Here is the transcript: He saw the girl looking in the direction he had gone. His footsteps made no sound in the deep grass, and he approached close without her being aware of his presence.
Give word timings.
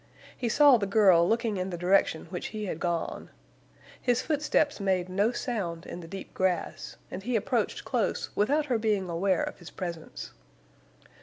He 0.35 0.49
saw 0.49 0.77
the 0.77 0.87
girl 0.87 1.29
looking 1.29 1.57
in 1.57 1.69
the 1.69 1.77
direction 1.77 2.27
he 2.33 2.65
had 2.65 2.79
gone. 2.79 3.29
His 4.01 4.23
footsteps 4.23 4.79
made 4.79 5.07
no 5.09 5.31
sound 5.31 5.85
in 5.85 5.99
the 5.99 6.07
deep 6.07 6.33
grass, 6.33 6.97
and 7.11 7.21
he 7.21 7.35
approached 7.35 7.85
close 7.85 8.31
without 8.35 8.65
her 8.65 8.79
being 8.79 9.09
aware 9.11 9.43
of 9.43 9.59
his 9.59 9.69
presence. 9.69 10.31